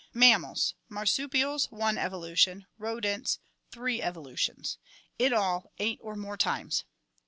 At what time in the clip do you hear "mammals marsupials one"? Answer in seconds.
0.15-1.95